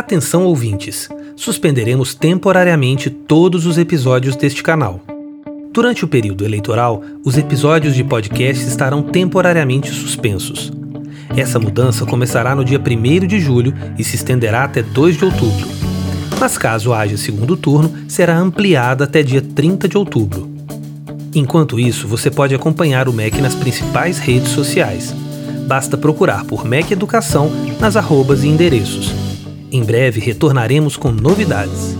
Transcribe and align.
Atenção 0.00 0.44
ouvintes! 0.44 1.10
Suspenderemos 1.36 2.14
temporariamente 2.14 3.10
todos 3.10 3.66
os 3.66 3.76
episódios 3.76 4.34
deste 4.34 4.62
canal. 4.62 4.98
Durante 5.74 6.06
o 6.06 6.08
período 6.08 6.42
eleitoral, 6.42 7.02
os 7.22 7.36
episódios 7.36 7.94
de 7.94 8.02
podcast 8.02 8.66
estarão 8.66 9.02
temporariamente 9.02 9.90
suspensos. 9.90 10.72
Essa 11.36 11.58
mudança 11.58 12.06
começará 12.06 12.54
no 12.54 12.64
dia 12.64 12.80
1 12.80 13.26
de 13.26 13.38
julho 13.38 13.74
e 13.98 14.02
se 14.02 14.16
estenderá 14.16 14.64
até 14.64 14.82
2 14.82 15.18
de 15.18 15.26
outubro. 15.26 15.68
Mas 16.40 16.56
caso 16.56 16.94
haja 16.94 17.18
segundo 17.18 17.54
turno, 17.54 17.92
será 18.08 18.38
ampliada 18.38 19.04
até 19.04 19.22
dia 19.22 19.42
30 19.42 19.86
de 19.86 19.98
outubro. 19.98 20.50
Enquanto 21.34 21.78
isso, 21.78 22.08
você 22.08 22.30
pode 22.30 22.54
acompanhar 22.54 23.06
o 23.06 23.12
MEC 23.12 23.38
nas 23.42 23.54
principais 23.54 24.18
redes 24.18 24.48
sociais. 24.48 25.14
Basta 25.66 25.98
procurar 25.98 26.46
por 26.46 26.64
MEC 26.64 26.90
Educação 26.90 27.50
nas 27.78 27.96
arrobas 27.96 28.42
e 28.44 28.48
endereços. 28.48 29.19
Em 29.72 29.84
breve 29.84 30.18
retornaremos 30.18 30.96
com 30.96 31.12
novidades. 31.12 31.96